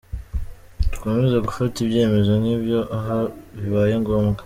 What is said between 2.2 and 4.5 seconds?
nk’ibyo aho bibaye ngombwa.